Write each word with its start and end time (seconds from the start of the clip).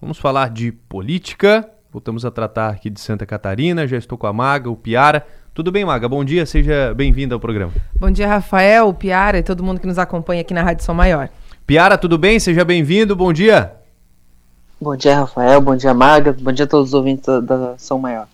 Vamos 0.00 0.16
falar 0.18 0.50
de 0.50 0.70
política. 0.70 1.68
Voltamos 1.90 2.24
a 2.24 2.30
tratar 2.30 2.68
aqui 2.68 2.88
de 2.88 3.00
Santa 3.00 3.26
Catarina. 3.26 3.84
Já 3.84 3.96
estou 3.96 4.16
com 4.16 4.28
a 4.28 4.32
Maga, 4.32 4.70
o 4.70 4.76
Piara. 4.76 5.26
Tudo 5.52 5.72
bem, 5.72 5.84
Maga? 5.84 6.08
Bom 6.08 6.24
dia, 6.24 6.46
seja 6.46 6.94
bem-vinda 6.94 7.34
ao 7.34 7.40
programa. 7.40 7.72
Bom 7.98 8.08
dia, 8.08 8.28
Rafael, 8.28 8.86
o 8.86 8.94
Piara 8.94 9.38
e 9.38 9.42
todo 9.42 9.64
mundo 9.64 9.80
que 9.80 9.88
nos 9.88 9.98
acompanha 9.98 10.42
aqui 10.42 10.54
na 10.54 10.62
Rádio 10.62 10.84
São 10.84 10.94
Maior. 10.94 11.28
Piara, 11.66 11.98
tudo 11.98 12.16
bem? 12.16 12.38
Seja 12.38 12.64
bem-vindo. 12.64 13.16
Bom 13.16 13.32
dia. 13.32 13.72
Bom 14.80 14.94
dia, 14.94 15.18
Rafael. 15.18 15.60
Bom 15.60 15.74
dia, 15.74 15.92
Maga. 15.92 16.32
Bom 16.32 16.52
dia 16.52 16.64
a 16.64 16.68
todos 16.68 16.90
os 16.90 16.94
ouvintes 16.94 17.26
da 17.42 17.76
São 17.76 17.98
Maior. 17.98 18.28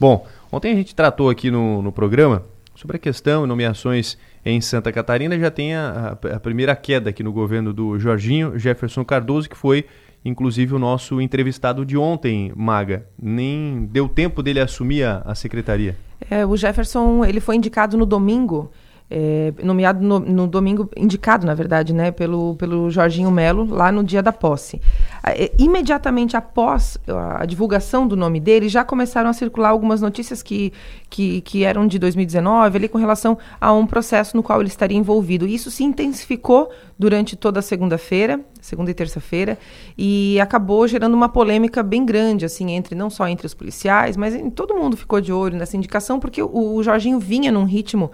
Bom, 0.00 0.26
ontem 0.50 0.72
a 0.72 0.74
gente 0.74 0.96
tratou 0.96 1.30
aqui 1.30 1.48
no, 1.48 1.80
no 1.80 1.92
programa 1.92 2.42
sobre 2.74 2.96
a 2.96 2.98
questão 2.98 3.42
de 3.42 3.48
nomeações 3.48 4.18
em 4.44 4.60
Santa 4.60 4.90
Catarina. 4.90 5.38
Já 5.38 5.52
tem 5.52 5.76
a, 5.76 6.18
a, 6.34 6.40
primeira 6.40 6.74
queda 6.74 7.10
aqui 7.10 7.22
no 7.22 7.32
governo 7.32 7.72
do 7.72 8.00
Jorginho 8.00 8.58
Jefferson 8.58 9.04
Cardoso, 9.04 9.48
que 9.48 9.56
foi 9.56 9.86
inclusive 10.24 10.74
o 10.74 10.78
nosso 10.78 11.20
entrevistado 11.20 11.84
de 11.84 11.96
ontem, 11.96 12.52
Maga. 12.56 13.06
Nem 13.20 13.86
deu 13.90 14.08
tempo 14.08 14.42
dele 14.42 14.60
assumir 14.60 15.04
a, 15.04 15.22
a 15.24 15.34
secretaria. 15.34 15.96
É, 16.30 16.46
o 16.46 16.56
Jefferson 16.56 17.24
ele 17.24 17.40
foi 17.40 17.56
indicado 17.56 17.96
no 17.96 18.06
domingo 18.06 18.70
é, 19.10 19.52
nomeado 19.62 20.04
no, 20.04 20.18
no, 20.18 20.46
domingo, 20.46 20.88
indicado, 20.96 21.46
na 21.46 21.54
verdade, 21.54 21.92
né, 21.92 22.10
pelo, 22.10 22.56
pelo 22.56 22.90
Jorginho 22.90 23.30
Melo, 23.30 23.64
lá 23.64 23.92
no 23.92 24.02
dia 24.02 24.22
da 24.22 24.32
posse. 24.32 24.80
É, 25.24 25.52
imediatamente 25.58 26.36
após 26.36 26.98
a 27.38 27.44
divulgação 27.44 28.08
do 28.08 28.16
nome 28.16 28.40
dele, 28.40 28.68
já 28.68 28.82
começaram 28.82 29.28
a 29.28 29.32
circular 29.32 29.68
algumas 29.68 30.00
notícias 30.00 30.42
que, 30.42 30.72
que, 31.10 31.42
que 31.42 31.64
eram 31.64 31.86
de 31.86 31.98
2019, 31.98 32.76
ali 32.76 32.88
com 32.88 32.98
relação 32.98 33.36
a 33.60 33.72
um 33.72 33.86
processo 33.86 34.36
no 34.36 34.42
qual 34.42 34.60
ele 34.60 34.68
estaria 34.68 34.96
envolvido. 34.96 35.46
Isso 35.46 35.70
se 35.70 35.84
intensificou 35.84 36.70
durante 36.98 37.36
toda 37.36 37.60
a 37.60 37.62
segunda-feira, 37.62 38.40
segunda 38.60 38.90
e 38.90 38.94
terça-feira, 38.94 39.58
e 39.98 40.40
acabou 40.40 40.88
gerando 40.88 41.14
uma 41.14 41.28
polêmica 41.28 41.82
bem 41.82 42.06
grande, 42.06 42.46
assim, 42.46 42.70
entre 42.70 42.94
não 42.94 43.10
só 43.10 43.28
entre 43.28 43.46
os 43.46 43.52
policiais, 43.52 44.16
mas 44.16 44.34
em, 44.34 44.48
todo 44.48 44.74
mundo 44.74 44.96
ficou 44.96 45.20
de 45.20 45.32
olho 45.32 45.58
nessa 45.58 45.76
indicação, 45.76 46.18
porque 46.18 46.42
o, 46.42 46.74
o 46.74 46.82
Jorginho 46.82 47.18
vinha 47.18 47.52
num 47.52 47.64
ritmo 47.64 48.10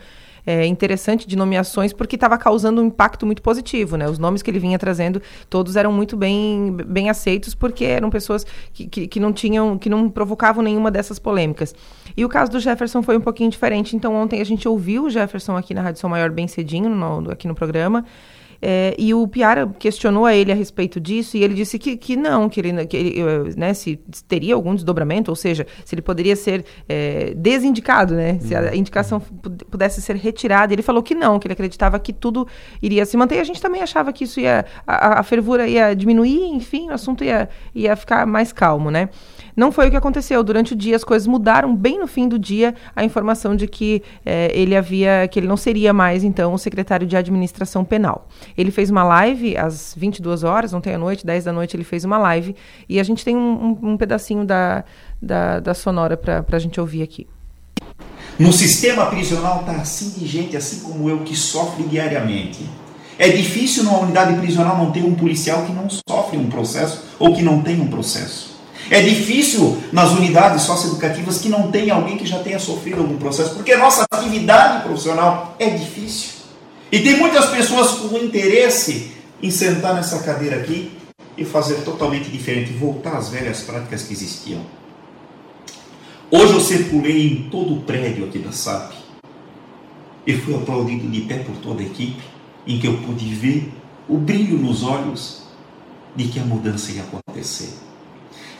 é, 0.50 0.66
interessante 0.66 1.28
de 1.28 1.36
nomeações 1.36 1.92
porque 1.92 2.16
estava 2.16 2.36
causando 2.36 2.82
um 2.82 2.86
impacto 2.86 3.24
muito 3.24 3.40
positivo, 3.40 3.96
né? 3.96 4.08
Os 4.08 4.18
nomes 4.18 4.42
que 4.42 4.50
ele 4.50 4.58
vinha 4.58 4.78
trazendo, 4.78 5.22
todos 5.48 5.76
eram 5.76 5.92
muito 5.92 6.16
bem, 6.16 6.76
bem 6.86 7.08
aceitos 7.08 7.54
porque 7.54 7.84
eram 7.84 8.10
pessoas 8.10 8.44
que, 8.72 8.86
que, 8.86 9.06
que 9.06 9.20
não 9.20 9.32
tinham, 9.32 9.78
que 9.78 9.88
não 9.88 10.10
provocavam 10.10 10.62
nenhuma 10.62 10.90
dessas 10.90 11.20
polêmicas. 11.20 11.72
E 12.16 12.24
o 12.24 12.28
caso 12.28 12.50
do 12.50 12.58
Jefferson 12.58 13.00
foi 13.00 13.16
um 13.16 13.20
pouquinho 13.20 13.48
diferente. 13.48 13.94
Então 13.94 14.14
ontem 14.14 14.40
a 14.40 14.44
gente 14.44 14.66
ouviu 14.68 15.04
o 15.04 15.10
Jefferson 15.10 15.56
aqui 15.56 15.72
na 15.72 15.82
Rádio 15.82 16.00
São 16.00 16.10
Maior 16.10 16.30
bem 16.30 16.48
cedinho, 16.48 16.88
no, 16.88 17.30
aqui 17.30 17.46
no 17.46 17.54
programa. 17.54 18.04
É, 18.62 18.94
e 18.98 19.14
o 19.14 19.26
Piara 19.26 19.66
questionou 19.78 20.26
a 20.26 20.34
ele 20.34 20.52
a 20.52 20.54
respeito 20.54 21.00
disso 21.00 21.36
e 21.36 21.42
ele 21.42 21.54
disse 21.54 21.78
que, 21.78 21.96
que 21.96 22.16
não, 22.16 22.48
que 22.48 22.60
ele, 22.60 22.86
que 22.86 22.96
ele 22.96 23.22
né, 23.56 23.72
se 23.72 23.96
teria 24.28 24.54
algum 24.54 24.74
desdobramento, 24.74 25.30
ou 25.30 25.36
seja, 25.36 25.66
se 25.84 25.94
ele 25.94 26.02
poderia 26.02 26.36
ser 26.36 26.64
é, 26.88 27.32
desindicado, 27.34 28.14
né, 28.14 28.38
se 28.40 28.54
a 28.54 28.62
uhum. 28.62 28.74
indicação 28.74 29.20
pudesse 29.70 30.02
ser 30.02 30.16
retirada. 30.16 30.72
Ele 30.72 30.82
falou 30.82 31.02
que 31.02 31.14
não, 31.14 31.38
que 31.38 31.46
ele 31.46 31.54
acreditava 31.54 31.98
que 31.98 32.12
tudo 32.12 32.46
iria 32.82 33.06
se 33.06 33.16
manter. 33.16 33.40
A 33.40 33.44
gente 33.44 33.60
também 33.60 33.82
achava 33.82 34.12
que 34.12 34.24
isso 34.24 34.40
ia, 34.40 34.64
a, 34.86 35.20
a 35.20 35.22
fervura 35.22 35.66
ia 35.66 35.94
diminuir, 35.94 36.48
enfim, 36.48 36.90
o 36.90 36.92
assunto 36.92 37.24
ia, 37.24 37.48
ia 37.74 37.96
ficar 37.96 38.26
mais 38.26 38.52
calmo, 38.52 38.90
né. 38.90 39.08
Não 39.60 39.70
foi 39.70 39.88
o 39.88 39.90
que 39.90 39.96
aconteceu. 39.98 40.42
Durante 40.42 40.72
o 40.72 40.76
dia 40.76 40.96
as 40.96 41.04
coisas 41.04 41.28
mudaram. 41.28 41.76
Bem 41.76 41.98
no 41.98 42.06
fim 42.06 42.26
do 42.26 42.38
dia, 42.38 42.74
a 42.96 43.04
informação 43.04 43.54
de 43.54 43.66
que 43.68 44.02
é, 44.24 44.50
ele 44.54 44.74
havia, 44.74 45.28
que 45.28 45.38
ele 45.38 45.46
não 45.46 45.56
seria 45.58 45.92
mais 45.92 46.24
então 46.24 46.54
o 46.54 46.58
secretário 46.58 47.06
de 47.06 47.14
administração 47.14 47.84
penal. 47.84 48.26
Ele 48.56 48.70
fez 48.70 48.88
uma 48.88 49.04
live 49.04 49.58
às 49.58 49.94
22 49.94 50.44
horas, 50.44 50.72
ontem 50.72 50.94
à 50.94 50.98
noite, 50.98 51.26
10 51.26 51.44
da 51.44 51.52
noite, 51.52 51.76
ele 51.76 51.84
fez 51.84 52.06
uma 52.06 52.16
live 52.16 52.56
e 52.88 52.98
a 52.98 53.02
gente 53.02 53.22
tem 53.22 53.36
um, 53.36 53.78
um, 53.82 53.90
um 53.90 53.96
pedacinho 53.98 54.46
da, 54.46 54.82
da, 55.20 55.60
da 55.60 55.74
sonora 55.74 56.16
para 56.16 56.42
a 56.50 56.58
gente 56.58 56.80
ouvir 56.80 57.02
aqui. 57.02 57.26
No 58.38 58.54
sistema 58.54 59.10
prisional 59.10 59.60
está 59.60 59.72
assim 59.72 60.18
de 60.18 60.26
gente, 60.26 60.56
assim 60.56 60.80
como 60.88 61.06
eu, 61.10 61.18
que 61.18 61.36
sofre 61.36 61.84
diariamente. 61.84 62.64
É 63.18 63.28
difícil 63.28 63.84
numa 63.84 63.98
unidade 63.98 64.40
prisional 64.40 64.78
não 64.78 64.90
ter 64.90 65.04
um 65.04 65.14
policial 65.14 65.66
que 65.66 65.72
não 65.72 65.86
sofre 66.08 66.38
um 66.38 66.48
processo 66.48 67.04
ou 67.18 67.34
que 67.34 67.42
não 67.42 67.60
tem 67.60 67.78
um 67.78 67.88
processo. 67.88 68.49
É 68.90 69.00
difícil 69.00 69.80
nas 69.92 70.10
unidades 70.10 70.62
socioeducativas 70.62 71.38
que 71.38 71.48
não 71.48 71.70
tenha 71.70 71.94
alguém 71.94 72.18
que 72.18 72.26
já 72.26 72.40
tenha 72.40 72.58
sofrido 72.58 73.00
algum 73.00 73.16
processo, 73.18 73.54
porque 73.54 73.76
nossa 73.76 74.04
atividade 74.10 74.82
profissional 74.82 75.54
é 75.60 75.70
difícil. 75.70 76.40
E 76.90 76.98
tem 76.98 77.16
muitas 77.16 77.46
pessoas 77.46 77.92
com 77.92 78.18
interesse 78.18 79.12
em 79.40 79.48
sentar 79.48 79.94
nessa 79.94 80.18
cadeira 80.24 80.56
aqui 80.56 80.90
e 81.38 81.44
fazer 81.44 81.76
totalmente 81.84 82.28
diferente, 82.30 82.72
voltar 82.72 83.16
às 83.16 83.28
velhas 83.28 83.60
práticas 83.60 84.02
que 84.02 84.12
existiam. 84.12 84.60
Hoje 86.28 86.52
eu 86.52 86.60
circulei 86.60 87.28
em 87.28 87.48
todo 87.48 87.74
o 87.74 87.82
prédio 87.82 88.24
aqui 88.24 88.40
da 88.40 88.50
SAP 88.50 88.92
e 90.26 90.32
fui 90.32 90.52
aplaudido 90.56 91.08
de 91.08 91.20
pé 91.20 91.38
por 91.38 91.56
toda 91.58 91.80
a 91.80 91.86
equipe, 91.86 92.20
em 92.66 92.80
que 92.80 92.88
eu 92.88 92.98
pude 92.98 93.34
ver 93.34 93.72
o 94.08 94.18
brilho 94.18 94.58
nos 94.58 94.82
olhos 94.82 95.44
de 96.16 96.26
que 96.26 96.40
a 96.40 96.42
mudança 96.42 96.90
ia 96.90 97.02
acontecer 97.02 97.89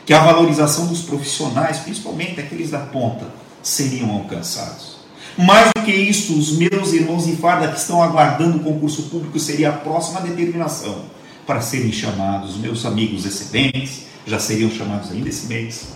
que 0.05 0.13
a 0.13 0.19
valorização 0.19 0.87
dos 0.87 1.01
profissionais, 1.01 1.79
principalmente 1.79 2.39
aqueles 2.39 2.71
da 2.71 2.79
ponta, 2.79 3.27
seriam 3.61 4.11
alcançados. 4.11 5.01
Mais 5.37 5.69
do 5.75 5.83
que 5.83 5.91
isso, 5.91 6.37
os 6.37 6.57
meus 6.57 6.93
irmãos 6.93 7.25
de 7.25 7.35
farda 7.37 7.69
que 7.69 7.79
estão 7.79 8.03
aguardando 8.03 8.57
o 8.57 8.63
concurso 8.63 9.03
público 9.03 9.39
seria 9.39 9.69
a 9.69 9.73
próxima 9.73 10.21
determinação 10.21 11.05
para 11.45 11.61
serem 11.61 11.91
chamados. 11.91 12.57
Meus 12.57 12.85
amigos 12.85 13.25
excedentes 13.25 14.03
já 14.25 14.39
seriam 14.39 14.69
chamados 14.69 15.11
ainda 15.11 15.29
esse 15.29 15.47
mês. 15.47 15.87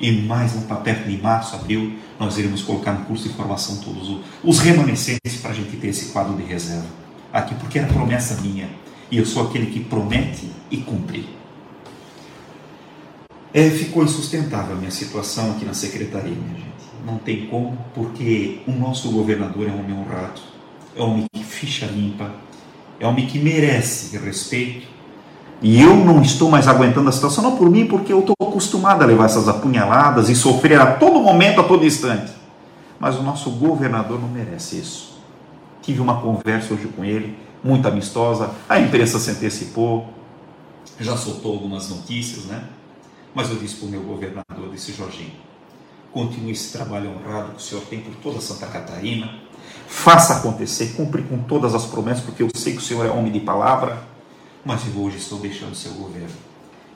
E 0.00 0.12
mais 0.12 0.54
lá 0.54 0.62
para 0.62 0.76
perto 0.76 1.08
de 1.08 1.20
março, 1.20 1.56
abril, 1.56 1.94
nós 2.20 2.38
iremos 2.38 2.62
colocar 2.62 2.92
no 2.92 3.04
curso 3.04 3.28
de 3.28 3.34
formação 3.34 3.78
todos 3.78 4.20
os 4.44 4.58
remanescentes 4.60 5.40
para 5.42 5.50
a 5.50 5.54
gente 5.54 5.76
ter 5.76 5.88
esse 5.88 6.06
quadro 6.06 6.36
de 6.36 6.44
reserva. 6.44 6.86
Aqui, 7.32 7.54
porque 7.56 7.80
era 7.80 7.88
promessa 7.88 8.40
minha. 8.40 8.68
E 9.10 9.18
eu 9.18 9.26
sou 9.26 9.42
aquele 9.42 9.66
que 9.66 9.80
promete 9.80 10.50
e 10.70 10.76
cumpre. 10.78 11.37
É, 13.52 13.70
ficou 13.70 14.04
insustentável 14.04 14.74
a 14.74 14.78
minha 14.78 14.90
situação 14.90 15.52
aqui 15.52 15.64
na 15.64 15.72
secretaria, 15.72 16.34
minha 16.34 16.54
gente. 16.54 16.68
Não 17.06 17.16
tem 17.16 17.46
como, 17.46 17.78
porque 17.94 18.60
o 18.66 18.72
nosso 18.72 19.10
governador 19.10 19.66
é 19.68 19.70
um 19.70 19.80
homem 19.80 19.96
honrado, 19.96 20.40
é 20.94 21.02
um 21.02 21.10
homem 21.12 21.24
que 21.32 21.42
ficha 21.42 21.86
limpa, 21.86 22.30
é 23.00 23.06
um 23.06 23.10
homem 23.10 23.26
que 23.26 23.38
merece 23.38 24.16
respeito. 24.18 24.86
E 25.62 25.80
eu 25.80 25.96
não 25.96 26.20
estou 26.20 26.50
mais 26.50 26.68
aguentando 26.68 27.08
a 27.08 27.12
situação, 27.12 27.42
não 27.42 27.56
por 27.56 27.70
mim, 27.70 27.86
porque 27.86 28.12
eu 28.12 28.20
estou 28.20 28.34
acostumado 28.40 29.02
a 29.02 29.06
levar 29.06 29.24
essas 29.24 29.48
apunhaladas 29.48 30.28
e 30.28 30.34
sofrer 30.34 30.80
a 30.80 30.94
todo 30.94 31.20
momento, 31.20 31.60
a 31.60 31.64
todo 31.64 31.86
instante. 31.86 32.32
Mas 33.00 33.16
o 33.16 33.22
nosso 33.22 33.50
governador 33.50 34.20
não 34.20 34.28
merece 34.28 34.76
isso. 34.76 35.18
Tive 35.80 36.00
uma 36.00 36.20
conversa 36.20 36.74
hoje 36.74 36.86
com 36.88 37.04
ele, 37.04 37.36
muito 37.64 37.88
amistosa, 37.88 38.50
a 38.68 38.78
imprensa 38.78 39.18
se 39.18 39.30
antecipou, 39.30 40.12
já 41.00 41.16
soltou 41.16 41.52
algumas 41.52 41.88
notícias, 41.88 42.44
né? 42.44 42.62
Mas 43.38 43.50
eu 43.50 43.56
disse 43.56 43.76
para 43.76 43.86
o 43.86 43.88
meu 43.88 44.00
governador, 44.00 44.68
disse 44.72 44.92
Jorginho, 44.92 45.30
continue 46.10 46.50
esse 46.50 46.72
trabalho 46.72 47.10
honrado 47.10 47.52
que 47.52 47.58
o 47.58 47.60
senhor 47.60 47.84
tem 47.84 48.00
por 48.00 48.12
toda 48.16 48.40
Santa 48.40 48.66
Catarina, 48.66 49.32
faça 49.86 50.38
acontecer, 50.38 50.96
cumpre 50.96 51.22
com 51.22 51.38
todas 51.44 51.72
as 51.72 51.86
promessas, 51.86 52.24
porque 52.24 52.42
eu 52.42 52.48
sei 52.52 52.72
que 52.72 52.80
o 52.80 52.82
senhor 52.82 53.06
é 53.06 53.10
homem 53.10 53.30
de 53.30 53.38
palavra, 53.38 54.02
mas 54.64 54.82
eu 54.88 55.00
hoje 55.00 55.18
estou 55.18 55.38
deixando 55.38 55.70
o 55.70 55.76
seu 55.76 55.92
governo. 55.92 56.34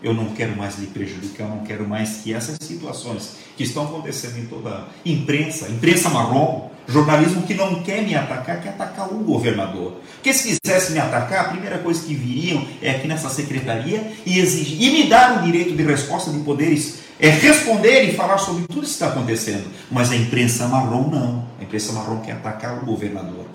Eu 0.02 0.12
não 0.12 0.30
quero 0.30 0.56
mais 0.56 0.78
lhe 0.78 0.86
prejudicar, 0.86 1.44
eu 1.44 1.50
não 1.50 1.64
quero 1.64 1.88
mais 1.88 2.18
que 2.18 2.34
essas 2.34 2.56
situações 2.60 3.36
que 3.56 3.62
estão 3.62 3.84
acontecendo 3.84 4.38
em 4.38 4.46
toda 4.46 4.70
a 4.70 4.86
imprensa, 5.04 5.68
imprensa 5.68 6.08
marrom, 6.08 6.70
jornalismo 6.88 7.42
que 7.42 7.54
não 7.54 7.82
quer 7.82 8.02
me 8.02 8.14
atacar, 8.14 8.60
quer 8.60 8.70
atacar 8.70 9.12
o 9.12 9.18
governador. 9.18 9.94
Porque 10.14 10.32
se 10.32 10.58
quisesse 10.58 10.92
me 10.92 10.98
atacar, 10.98 11.46
a 11.46 11.48
primeira 11.50 11.78
coisa 11.78 12.04
que 12.04 12.14
viriam 12.14 12.66
é 12.80 12.90
aqui 12.90 13.06
nessa 13.06 13.28
secretaria 13.28 14.12
e 14.26 14.38
exigir, 14.38 14.82
e 14.82 14.90
me 14.90 15.08
dar 15.08 15.38
o 15.38 15.44
direito 15.44 15.76
de 15.76 15.82
resposta 15.82 16.30
de 16.30 16.40
poderes, 16.40 16.98
é 17.20 17.28
responder 17.28 18.02
e 18.02 18.16
falar 18.16 18.38
sobre 18.38 18.66
tudo 18.66 18.80
que 18.80 18.88
está 18.88 19.08
acontecendo. 19.08 19.70
Mas 19.90 20.10
a 20.10 20.16
imprensa 20.16 20.66
marrom 20.66 21.08
não. 21.08 21.44
A 21.60 21.62
imprensa 21.62 21.92
marrom 21.92 22.20
quer 22.20 22.32
atacar 22.32 22.82
o 22.82 22.86
governador. 22.86 23.46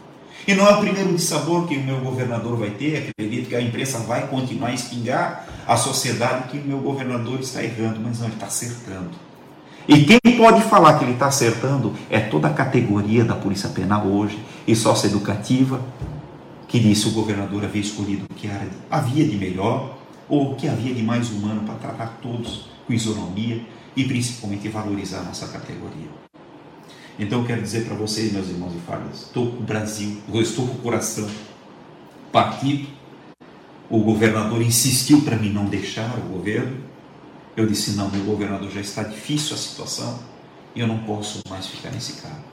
E 0.45 0.53
não 0.53 0.67
é 0.67 0.73
o 0.73 0.79
primeiro 0.79 1.13
de 1.13 1.21
sabor 1.21 1.67
que 1.67 1.75
o 1.75 1.83
meu 1.83 1.99
governador 1.99 2.57
vai 2.57 2.71
ter, 2.71 3.09
acredito 3.09 3.49
que 3.49 3.55
a 3.55 3.61
imprensa 3.61 3.99
vai 3.99 4.27
continuar 4.27 4.69
a 4.69 4.73
espingar 4.73 5.47
a 5.67 5.75
sociedade 5.75 6.49
que 6.49 6.57
o 6.57 6.65
meu 6.65 6.79
governador 6.79 7.39
está 7.39 7.63
errando, 7.63 7.99
mas 8.01 8.19
não, 8.19 8.27
ele 8.27 8.35
está 8.35 8.47
acertando. 8.47 9.11
E 9.87 10.03
quem 10.03 10.37
pode 10.37 10.61
falar 10.63 10.99
que 10.99 11.05
ele 11.05 11.13
está 11.13 11.27
acertando 11.27 11.93
é 12.09 12.19
toda 12.19 12.49
a 12.49 12.53
categoria 12.53 13.23
da 13.23 13.35
Polícia 13.35 13.69
Penal 13.69 14.05
hoje 14.05 14.37
e 14.67 14.75
socioeducativa, 14.75 15.81
que 16.67 16.79
disse 16.79 17.07
o 17.07 17.11
governador 17.11 17.63
havia 17.63 17.81
escolhido 17.81 18.25
o 18.29 18.33
que 18.33 18.49
havia 18.91 19.25
de 19.25 19.37
melhor 19.37 19.97
ou 20.27 20.51
o 20.51 20.55
que 20.55 20.67
havia 20.67 20.93
de 20.93 21.01
mais 21.01 21.29
humano 21.31 21.61
para 21.61 21.75
tratar 21.75 22.19
todos 22.21 22.69
com 22.85 22.91
isonomia 22.91 23.61
e 23.95 24.03
principalmente 24.03 24.67
valorizar 24.67 25.19
a 25.19 25.23
nossa 25.23 25.47
categoria. 25.47 26.26
Então 27.19 27.41
eu 27.41 27.47
quero 27.47 27.61
dizer 27.61 27.85
para 27.85 27.95
vocês, 27.95 28.31
meus 28.31 28.47
irmãos 28.47 28.73
e 28.75 28.79
fardas, 28.85 29.23
estou 29.23 29.51
com 29.51 29.57
o 29.57 29.63
Brasil, 29.63 30.21
estou 30.35 30.67
com 30.67 30.75
o 30.75 30.81
coração 30.81 31.27
partido. 32.31 32.87
O 33.89 33.99
governador 34.01 34.61
insistiu 34.61 35.21
para 35.21 35.35
mim 35.35 35.51
não 35.51 35.65
deixar 35.65 36.17
o 36.17 36.21
governo, 36.21 36.77
Eu 37.55 37.65
disse: 37.65 37.91
não, 37.91 38.07
meu 38.11 38.23
governador 38.23 38.69
já 38.69 38.81
está 38.81 39.01
difícil 39.01 39.55
a 39.55 39.57
situação 39.57 40.19
e 40.75 40.79
eu 40.79 40.85
não 40.85 40.99
posso 40.99 41.41
mais 41.49 41.65
ficar 41.65 41.89
nesse 41.89 42.21
cargo. 42.21 42.45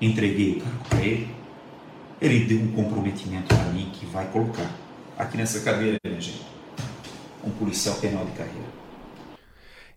Entreguei 0.00 0.58
o 0.58 0.60
cargo 0.60 0.84
para 0.90 1.00
ele, 1.00 1.34
ele 2.20 2.44
deu 2.44 2.58
um 2.60 2.72
comprometimento 2.72 3.54
para 3.54 3.64
mim 3.72 3.90
que 3.94 4.04
vai 4.04 4.26
colocar 4.26 4.70
aqui 5.16 5.38
nessa 5.38 5.60
cadeira, 5.60 5.98
minha 6.04 6.20
gente, 6.20 6.44
um 7.42 7.50
policial 7.50 7.96
penal 7.96 8.26
de 8.26 8.32
carreira. 8.32 8.81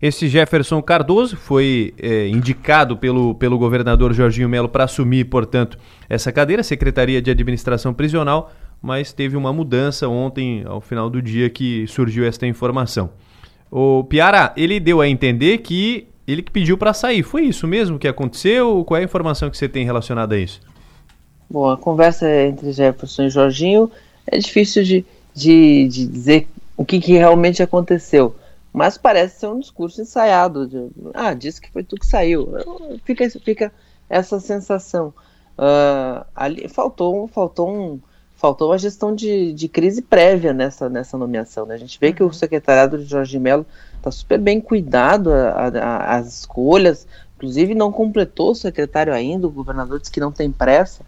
Esse 0.05 0.27
Jefferson 0.27 0.83
Cardoso 0.83 1.35
foi 1.35 1.91
é, 1.97 2.27
indicado 2.27 2.95
pelo, 2.95 3.33
pelo 3.33 3.57
governador 3.57 4.13
Jorginho 4.13 4.47
Melo 4.47 4.69
para 4.69 4.83
assumir, 4.83 5.25
portanto, 5.25 5.79
essa 6.07 6.31
cadeira, 6.31 6.61
Secretaria 6.61 7.19
de 7.19 7.31
Administração 7.31 7.91
Prisional, 7.91 8.51
mas 8.79 9.11
teve 9.11 9.35
uma 9.35 9.51
mudança 9.51 10.07
ontem, 10.07 10.63
ao 10.63 10.79
final 10.79 11.09
do 11.09 11.23
dia, 11.23 11.49
que 11.49 11.87
surgiu 11.87 12.23
esta 12.23 12.45
informação. 12.45 13.09
O 13.71 14.03
Piara, 14.03 14.53
ele 14.55 14.79
deu 14.79 15.01
a 15.01 15.09
entender 15.09 15.57
que 15.57 16.07
ele 16.27 16.43
que 16.43 16.51
pediu 16.51 16.77
para 16.77 16.93
sair. 16.93 17.23
Foi 17.23 17.41
isso 17.41 17.65
mesmo 17.65 17.97
que 17.97 18.07
aconteceu? 18.07 18.85
Qual 18.85 18.99
é 18.99 19.01
a 19.01 19.03
informação 19.03 19.49
que 19.49 19.57
você 19.57 19.67
tem 19.67 19.85
relacionada 19.85 20.35
a 20.35 20.37
isso? 20.37 20.61
Bom, 21.49 21.67
a 21.67 21.77
conversa 21.77 22.31
entre 22.43 22.71
Jefferson 22.71 23.23
e 23.23 23.29
Jorginho 23.31 23.89
é 24.27 24.37
difícil 24.37 24.83
de, 24.83 25.03
de, 25.33 25.87
de 25.87 26.05
dizer 26.05 26.47
o 26.77 26.85
que, 26.85 26.99
que 26.99 27.13
realmente 27.13 27.63
aconteceu 27.63 28.35
mas 28.75 28.97
parece 28.97 29.39
ser 29.39 29.47
um 29.47 29.57
discurso 29.57 30.01
ensaiado. 30.01 30.67
De, 30.67 30.89
ah, 31.13 31.33
disse 31.33 31.61
que 31.61 31.71
foi 31.71 31.81
tu 31.81 31.95
que 31.95 32.05
saiu. 32.05 32.51
Fica, 33.05 33.29
fica 33.29 33.71
essa 34.09 34.37
sensação. 34.37 35.13
Uh, 35.57 36.25
ali 36.35 36.67
faltou, 36.67 37.25
faltou, 37.29 37.69
um, 37.69 38.01
faltou 38.35 38.71
uma 38.71 38.77
gestão 38.77 39.15
de, 39.15 39.53
de 39.53 39.69
crise 39.69 40.01
prévia 40.01 40.53
nessa, 40.53 40.89
nessa 40.89 41.17
nomeação. 41.17 41.65
Né? 41.65 41.75
A 41.75 41.77
gente 41.77 41.97
vê 41.97 42.11
que 42.11 42.21
o 42.21 42.25
uhum. 42.25 42.33
secretariado 42.33 42.97
de 42.97 43.05
Jorge 43.05 43.39
Mello 43.39 43.65
está 43.95 44.11
super 44.11 44.37
bem 44.37 44.59
cuidado 44.59 45.31
a, 45.31 45.67
a, 45.67 46.15
as 46.17 46.39
escolhas, 46.39 47.07
inclusive 47.37 47.73
não 47.73 47.93
completou 47.93 48.51
o 48.51 48.55
secretário 48.55 49.13
ainda, 49.13 49.47
o 49.47 49.51
governador 49.51 50.01
disse 50.01 50.11
que 50.11 50.19
não 50.19 50.33
tem 50.33 50.51
pressa, 50.51 51.01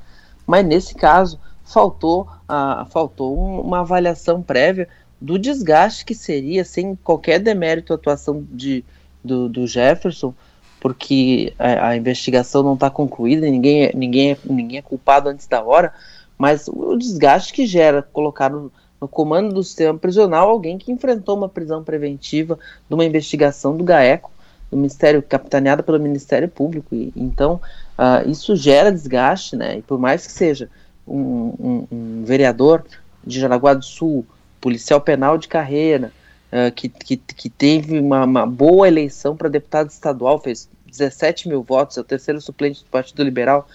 mas 0.46 0.66
nesse 0.66 0.96
caso 0.96 1.38
faltou, 1.66 2.30
uh, 2.50 2.86
faltou 2.86 3.38
um, 3.38 3.60
uma 3.60 3.82
avaliação 3.82 4.42
prévia 4.42 4.88
do 5.20 5.38
desgaste 5.38 6.06
que 6.06 6.14
seria, 6.14 6.64
sem 6.64 6.96
qualquer 6.96 7.40
demérito, 7.40 7.92
a 7.94 7.96
atuação 7.96 8.46
de, 8.52 8.84
do, 9.24 9.50
do 9.50 9.68
Jefferson, 9.68 10.34
porque 10.80 11.54
a, 11.58 11.90
a 11.90 11.98
investigação 11.98 12.64
não 12.64 12.76
está 12.76 12.90
concluída, 12.90 13.48
ninguém, 13.50 13.86
é, 13.86 13.92
ninguém, 13.96 14.32
é, 14.32 14.38
ninguém 14.46 14.78
é 14.78 14.82
culpado 14.82 15.30
antes 15.30 15.48
da 15.48 15.64
hora, 15.64 15.94
mas 16.38 16.68
o 16.68 16.96
desgaste 16.96 17.52
que 17.52 17.66
gera 17.66 18.02
colocar 18.02 18.50
no, 18.50 18.72
no 19.02 19.08
comando 19.08 19.54
do 19.54 19.64
sistema 19.64 19.98
prisional 19.98 20.50
alguém 20.50 20.78
que 20.78 20.92
enfrentou 20.92 21.36
uma 21.36 21.50
prisão 21.50 21.84
preventiva 21.84 22.60
de 22.88 22.94
uma 22.94 23.06
investigação 23.06 23.76
do 23.76 23.84
GAECO, 23.84 24.32
do 24.70 24.78
Ministério, 24.78 25.24
capitaneada 25.24 25.82
pelo 25.82 26.00
Ministério 26.00 26.48
Público. 26.48 26.94
E, 26.94 27.12
então, 27.16 27.60
uh, 27.98 28.30
isso 28.30 28.56
gera 28.56 28.92
desgaste, 28.92 29.56
né? 29.56 29.78
E 29.78 29.82
por 29.82 29.98
mais 29.98 30.28
que 30.28 30.32
seja 30.32 30.70
um, 31.08 31.54
um, 31.60 31.88
um 31.92 32.24
vereador 32.26 32.84
de 33.26 33.40
Jaraguá 33.40 33.74
do 33.74 33.84
Sul, 33.84 34.26
policial 34.68 35.00
penal 35.00 35.38
de 35.38 35.48
carreira, 35.48 36.12
uh, 36.52 36.70
que, 36.74 36.90
que, 36.90 37.16
que 37.16 37.50
teve 37.50 38.00
uma, 38.00 38.26
uma 38.26 38.46
boa 38.46 38.86
eleição 38.86 39.34
para 39.34 39.48
deputado 39.48 39.90
estadual, 39.90 40.42
fez 40.42 40.68
17 40.86 41.48
mil 41.48 41.64
votos, 41.64 41.98
é 41.98 42.02
o 42.02 42.04
terceiro 42.04 42.42
suplente 42.42 42.84
do 42.84 42.90
Partido 42.90 43.24
Liberal, 43.24 43.66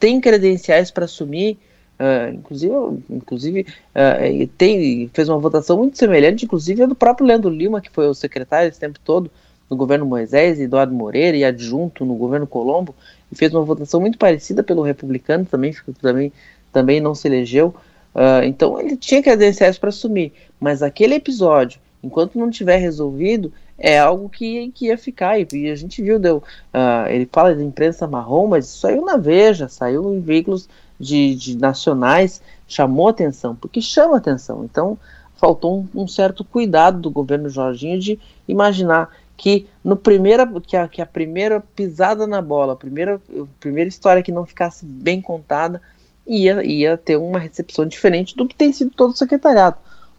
tem 0.00 0.18
credenciais 0.18 0.90
para 0.90 1.04
assumir, 1.04 1.58
uh, 2.00 2.32
inclusive, 2.32 2.74
inclusive 3.10 3.66
uh, 3.94 4.46
tem, 4.56 5.10
fez 5.12 5.28
uma 5.28 5.38
votação 5.38 5.76
muito 5.76 5.98
semelhante, 5.98 6.46
inclusive 6.46 6.86
do 6.86 6.94
próprio 6.94 7.26
Leandro 7.26 7.50
Lima, 7.50 7.82
que 7.82 7.90
foi 7.90 8.08
o 8.08 8.14
secretário 8.14 8.70
esse 8.70 8.80
tempo 8.80 8.98
todo 9.04 9.30
no 9.68 9.76
governo 9.76 10.06
Moisés, 10.06 10.58
Eduardo 10.58 10.94
Moreira, 10.94 11.36
e 11.36 11.44
adjunto 11.44 12.06
no 12.06 12.14
governo 12.14 12.46
Colombo, 12.46 12.94
e 13.30 13.36
fez 13.36 13.52
uma 13.52 13.66
votação 13.66 14.00
muito 14.00 14.16
parecida 14.16 14.62
pelo 14.62 14.80
republicano, 14.80 15.44
também, 15.44 15.74
também, 16.00 16.32
também 16.72 17.00
não 17.02 17.14
se 17.14 17.28
elegeu. 17.28 17.74
Uh, 18.18 18.42
então 18.42 18.80
ele 18.80 18.96
tinha 18.96 19.22
credenciais 19.22 19.78
para 19.78 19.90
assumir, 19.90 20.32
mas 20.58 20.82
aquele 20.82 21.14
episódio, 21.14 21.80
enquanto 22.02 22.36
não 22.36 22.50
tiver 22.50 22.78
resolvido, 22.78 23.52
é 23.78 23.96
algo 23.96 24.28
que, 24.28 24.72
que 24.72 24.86
ia 24.86 24.98
ficar. 24.98 25.38
E, 25.38 25.70
a 25.70 25.76
gente 25.76 26.02
viu, 26.02 26.18
deu, 26.18 26.38
uh, 26.38 27.08
ele 27.08 27.28
fala 27.32 27.54
de 27.54 27.62
imprensa 27.62 28.08
marrom, 28.08 28.48
mas 28.48 28.66
saiu 28.66 29.04
na 29.04 29.16
Veja, 29.16 29.68
saiu 29.68 30.12
em 30.12 30.20
veículos 30.20 30.68
de, 30.98 31.36
de 31.36 31.56
nacionais, 31.56 32.42
chamou 32.66 33.06
atenção, 33.06 33.54
porque 33.54 33.80
chama 33.80 34.16
atenção. 34.16 34.64
Então 34.64 34.98
faltou 35.36 35.86
um, 35.94 36.02
um, 36.02 36.08
certo 36.08 36.42
cuidado 36.42 36.98
do 36.98 37.12
governo 37.12 37.48
Jorginho 37.48 38.00
de 38.00 38.18
imaginar 38.48 39.14
que 39.36 39.68
no 39.84 39.96
primeira 39.96 40.44
que 40.60 40.76
a, 40.76 40.88
que 40.88 41.00
a 41.00 41.06
primeira 41.06 41.60
pisada 41.60 42.26
na 42.26 42.42
bola, 42.42 42.72
a 42.72 42.76
primeira, 42.76 43.20
a 43.30 43.44
primeira 43.60 43.88
história 43.88 44.24
que 44.24 44.32
não 44.32 44.44
ficasse 44.44 44.84
bem 44.84 45.20
contada 45.20 45.80
ia, 46.28 46.62
ia 46.64 46.96
ter 46.96 47.16
uma 47.16 47.38
recepção 47.38 47.86
diferente 47.86 48.36
do 48.36 48.46
que 48.46 48.54
tem 48.54 48.72
sido 48.72 48.90
todo 48.90 49.12
o 49.12 49.16
secretariado. 49.16 49.76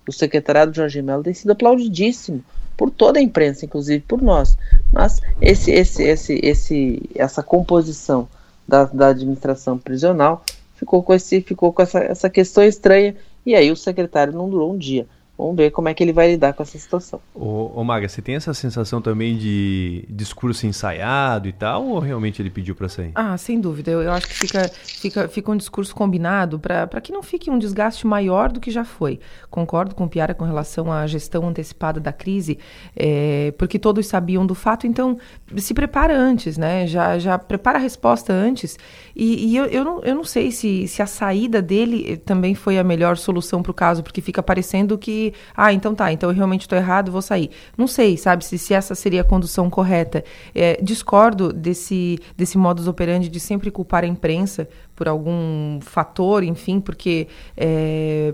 O 0.08 0.12
secretariado 0.12 0.74
Jorge 0.74 1.02
Mello 1.02 1.24
tem 1.24 1.34
sido 1.34 1.52
aplaudidíssimo 1.52 2.44
por 2.76 2.90
toda 2.90 3.20
a 3.20 3.22
imprensa, 3.22 3.66
inclusive 3.66 4.04
por 4.08 4.22
nós. 4.22 4.58
Mas 4.92 5.22
esse, 5.40 5.72
esse, 5.72 6.04
esse, 6.04 6.40
esse, 6.42 7.10
essa 7.14 7.44
composição 7.44 8.28
da, 8.68 8.86
da 8.86 9.10
administração 9.10 9.78
prisional 9.78 10.44
ficou 10.76 11.04
com, 11.04 11.14
esse, 11.14 11.42
ficou 11.42 11.72
com 11.72 11.82
essa, 11.82 12.00
essa 12.00 12.30
questão 12.30 12.64
estranha 12.64 13.16
e 13.46 13.54
aí 13.54 13.72
o 13.72 13.76
secretário 13.76 14.34
não 14.34 14.50
durou 14.50 14.74
um 14.74 14.78
dia. 14.78 15.06
Vamos 15.40 15.56
ver 15.56 15.72
como 15.72 15.88
é 15.88 15.94
que 15.94 16.04
ele 16.04 16.12
vai 16.12 16.32
lidar 16.32 16.52
com 16.52 16.62
essa 16.62 16.78
situação. 16.78 17.22
Ô, 17.34 17.72
ô 17.74 17.82
Maga, 17.82 18.10
você 18.10 18.22
tem 18.22 18.36
essa 18.36 18.54
sensação 18.54 19.02
também 19.02 19.38
de 19.38 20.04
discurso 20.10 20.68
ensaiado 20.68 21.48
e 21.48 21.54
tal, 21.54 21.88
ou 21.88 22.00
realmente 22.00 22.42
ele 22.42 22.50
pediu 22.50 22.76
para 22.76 22.90
sair? 22.90 23.12
Ah, 23.16 23.38
sem 23.38 23.58
dúvida. 23.58 23.90
Eu, 23.90 24.02
eu, 24.02 24.12
acho 24.12 24.28
que 24.28 24.34
fica, 24.34 24.70
fica, 24.84 25.30
fica 25.30 25.50
um 25.50 25.56
discurso 25.56 25.96
combinado 25.96 26.60
para 26.60 27.00
que 27.00 27.14
não 27.14 27.24
fique 27.24 27.50
um 27.50 27.58
desgaste 27.58 28.06
maior 28.06 28.52
do 28.52 28.60
que 28.60 28.70
já 28.70 28.84
foi. 28.84 29.22
Concordo 29.50 29.96
com 29.96 30.04
o 30.04 30.10
Piara 30.10 30.34
com 30.34 30.44
relação 30.44 30.92
à 30.92 31.08
gestão 31.08 31.48
antecipada 31.48 32.02
da 32.02 32.12
crise, 32.12 32.60
é, 32.94 33.54
porque 33.58 33.80
todos 33.80 34.08
sabiam 34.08 34.46
do 34.46 34.54
fato, 34.54 34.86
então 34.86 35.18
se 35.56 35.74
prepara 35.74 36.18
antes, 36.18 36.58
né? 36.58 36.86
Já, 36.86 37.18
já 37.18 37.40
prepara 37.40 37.78
a 37.78 37.82
resposta 37.82 38.34
antes. 38.34 38.78
E, 39.16 39.54
e 39.54 39.56
eu, 39.56 39.66
eu, 39.68 39.86
não, 39.86 40.04
eu 40.04 40.16
não 40.16 40.24
sei 40.26 40.52
se, 40.52 40.86
se 40.86 41.02
a 41.02 41.08
saída 41.08 41.62
dele 41.62 42.18
também 42.18 42.54
foi 42.56 42.78
a 42.78 42.84
melhor 42.84 43.16
solução 43.16 43.64
para 43.64 43.72
o 43.72 43.74
caso, 43.74 44.04
porque 44.04 44.20
fica 44.20 44.44
parecendo 44.44 44.98
que 44.98 45.29
ah, 45.56 45.74
então 45.74 45.96
tá, 45.96 46.12
então 46.12 46.30
eu 46.30 46.36
realmente 46.36 46.62
estou 46.62 46.78
errado, 46.78 47.12
vou 47.12 47.22
sair. 47.22 47.50
Não 47.78 47.88
sei, 47.88 48.18
sabe, 48.18 48.46
se, 48.46 48.58
se 48.58 48.74
essa 48.74 48.96
seria 48.96 49.22
a 49.22 49.24
condução 49.24 49.70
correta. 49.70 50.24
É, 50.54 50.80
discordo 50.82 51.52
desse, 51.54 52.20
desse 52.38 52.58
modus 52.58 52.88
operandi 52.88 53.30
de 53.30 53.40
sempre 53.40 53.72
culpar 53.72 54.04
a 54.04 54.08
imprensa 54.08 54.68
por 55.00 55.08
algum 55.08 55.80
fator, 55.80 56.44
enfim, 56.44 56.82
porque 56.82 57.30
é, 57.56 58.34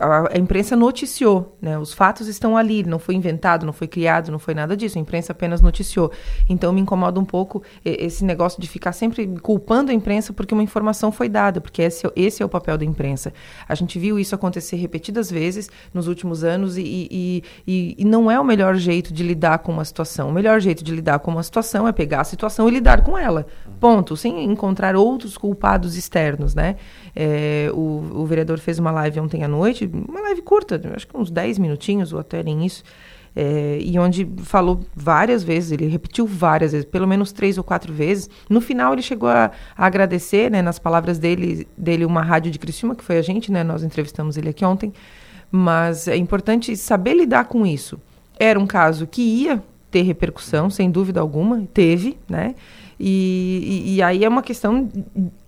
a, 0.00 0.34
a, 0.34 0.38
imprensa 0.38 0.74
noticiou, 0.74 1.56
né? 1.62 1.78
Os 1.78 1.94
fatos 1.94 2.26
estão 2.26 2.56
ali, 2.56 2.82
não 2.82 2.98
foi 2.98 3.14
inventado, 3.14 3.64
não 3.64 3.72
foi 3.72 3.86
criado, 3.86 4.32
não 4.32 4.40
foi 4.40 4.54
nada 4.54 4.76
disso. 4.76 4.98
A 4.98 5.00
imprensa 5.00 5.30
apenas 5.30 5.60
noticiou. 5.60 6.10
Então 6.48 6.72
me 6.72 6.80
incomoda 6.80 7.20
um 7.20 7.24
pouco 7.24 7.62
esse 7.84 8.24
negócio 8.24 8.60
de 8.60 8.66
ficar 8.66 8.90
sempre 8.90 9.24
culpando 9.40 9.92
a 9.92 9.94
imprensa 9.94 10.32
porque 10.32 10.52
uma 10.52 10.64
informação 10.64 11.12
foi 11.12 11.28
dada, 11.28 11.60
porque 11.60 11.82
esse, 11.82 12.10
esse 12.16 12.42
é 12.42 12.44
o 12.44 12.48
papel 12.48 12.76
da 12.76 12.84
imprensa. 12.84 13.32
A 13.68 13.76
gente 13.76 13.96
viu 13.96 14.18
isso 14.18 14.34
acontecer 14.34 14.74
repetidas 14.74 15.30
vezes 15.30 15.70
nos 15.92 16.08
últimos 16.08 16.42
anos 16.42 16.76
e, 16.76 16.82
e, 17.08 17.44
e, 17.64 17.94
e 17.98 18.04
não 18.04 18.28
é 18.28 18.40
o 18.40 18.44
melhor 18.44 18.74
jeito 18.74 19.14
de 19.14 19.22
lidar 19.22 19.60
com 19.60 19.70
uma 19.70 19.84
situação. 19.84 20.28
O 20.30 20.32
melhor 20.32 20.58
jeito 20.58 20.82
de 20.82 20.92
lidar 20.92 21.20
com 21.20 21.30
uma 21.30 21.42
situação 21.44 21.86
é 21.86 21.92
pegar 21.92 22.22
a 22.22 22.24
situação 22.24 22.68
e 22.68 22.72
lidar 22.72 23.04
com 23.04 23.16
ela. 23.16 23.46
Ponto. 23.78 24.16
Sem 24.16 24.42
encontrar 24.42 24.96
outros 24.96 25.38
culpados 25.38 25.83
dados 25.84 25.96
externos, 25.96 26.54
né? 26.54 26.76
É, 27.14 27.70
o, 27.72 28.22
o, 28.22 28.26
vereador 28.26 28.58
fez 28.58 28.78
uma 28.78 28.90
live 28.90 29.20
ontem 29.20 29.44
à 29.44 29.48
noite, 29.48 29.88
uma 30.08 30.20
live 30.22 30.42
curta, 30.42 30.80
acho 30.96 31.06
que 31.06 31.16
uns 31.16 31.30
10 31.30 31.58
minutinhos 31.58 32.12
ou 32.12 32.18
até 32.18 32.42
nem 32.42 32.64
isso, 32.64 32.82
é, 33.36 33.78
e 33.80 33.98
onde 33.98 34.26
falou 34.38 34.80
várias 34.94 35.42
vezes, 35.42 35.72
ele 35.72 35.86
repetiu 35.86 36.26
várias 36.26 36.72
vezes, 36.72 36.86
pelo 36.86 37.06
menos 37.06 37.32
três 37.32 37.58
ou 37.58 37.64
quatro 37.64 37.92
vezes. 37.92 38.30
No 38.48 38.60
final 38.60 38.92
ele 38.92 39.02
chegou 39.02 39.28
a, 39.28 39.50
a 39.76 39.86
agradecer, 39.86 40.50
né, 40.50 40.62
nas 40.62 40.78
palavras 40.78 41.18
dele, 41.18 41.66
dele, 41.76 42.04
uma 42.04 42.22
rádio 42.22 42.50
de 42.50 42.58
Criciúma, 42.58 42.94
que 42.94 43.04
foi 43.04 43.18
a 43.18 43.22
gente, 43.22 43.52
né, 43.52 43.62
nós 43.62 43.82
entrevistamos 43.82 44.36
ele 44.36 44.48
aqui 44.48 44.64
ontem, 44.64 44.92
mas 45.50 46.08
é 46.08 46.16
importante 46.16 46.76
saber 46.76 47.14
lidar 47.14 47.44
com 47.44 47.66
isso. 47.66 48.00
Era 48.38 48.58
um 48.58 48.66
caso 48.66 49.06
que 49.06 49.22
ia 49.22 49.62
ter 49.90 50.02
repercussão, 50.02 50.70
sem 50.70 50.90
dúvida 50.90 51.20
alguma, 51.20 51.62
teve, 51.72 52.18
né? 52.28 52.56
E, 52.98 53.84
e, 53.86 53.94
e, 53.94 54.02
aí 54.02 54.24
é 54.24 54.28
uma 54.28 54.42
questão 54.42 54.88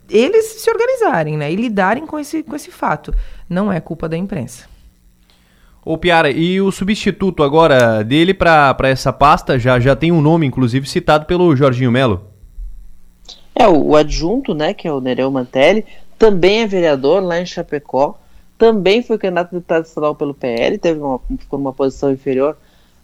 eles 0.08 0.44
se 0.44 0.70
organizarem, 0.70 1.36
né? 1.36 1.52
E 1.52 1.56
lidarem 1.56 2.06
com 2.06 2.18
esse, 2.18 2.42
com 2.42 2.54
esse 2.54 2.70
fato. 2.70 3.14
Não 3.48 3.72
é 3.72 3.80
culpa 3.80 4.08
da 4.08 4.16
imprensa. 4.16 4.66
Ô 5.84 5.96
Piara, 5.96 6.30
e 6.30 6.60
o 6.60 6.72
substituto 6.72 7.44
agora 7.44 8.02
dele 8.02 8.34
para 8.34 8.76
essa 8.82 9.12
pasta 9.12 9.58
já, 9.58 9.78
já 9.78 9.94
tem 9.94 10.10
um 10.10 10.20
nome, 10.20 10.44
inclusive, 10.44 10.88
citado 10.88 11.26
pelo 11.26 11.54
Jorginho 11.54 11.92
Melo? 11.92 12.22
É, 13.54 13.68
o, 13.68 13.90
o 13.90 13.96
adjunto, 13.96 14.52
né, 14.52 14.74
que 14.74 14.88
é 14.88 14.92
o 14.92 15.00
Nereu 15.00 15.30
Mantelli, 15.30 15.86
também 16.18 16.62
é 16.62 16.66
vereador 16.66 17.22
lá 17.22 17.40
em 17.40 17.46
Chapecó, 17.46 18.18
também 18.58 19.02
foi 19.02 19.16
candidato 19.16 19.48
a 19.48 19.58
deputado 19.58 19.84
estadual 19.84 20.14
pelo 20.14 20.34
PL, 20.34 20.76
teve 20.78 20.98
uma, 20.98 21.20
ficou 21.38 21.58
numa 21.58 21.72
posição 21.72 22.10
inferior 22.10 22.56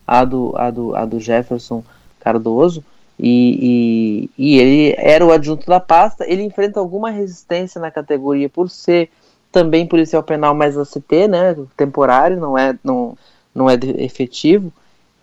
a 0.06 0.24
do, 0.24 0.52
a 0.56 0.70
do, 0.70 0.96
a 0.96 1.04
do 1.04 1.20
Jefferson 1.20 1.84
Cardoso, 2.18 2.84
e, 3.24 4.28
e, 4.36 4.56
e, 4.56 4.58
ele 4.58 4.94
era 4.98 5.24
o 5.24 5.30
adjunto 5.30 5.64
da 5.68 5.78
pasta. 5.78 6.28
Ele 6.28 6.42
enfrenta 6.42 6.80
alguma 6.80 7.08
resistência 7.08 7.80
na 7.80 7.88
categoria 7.88 8.48
por 8.48 8.68
ser 8.68 9.10
também 9.52 9.86
policial 9.86 10.24
penal 10.24 10.54
mais 10.54 10.76
ACT, 10.76 11.28
né, 11.28 11.56
temporário, 11.76 12.40
não 12.40 12.58
é, 12.58 12.76
não, 12.82 13.16
não 13.54 13.70
é 13.70 13.78
efetivo. 13.98 14.72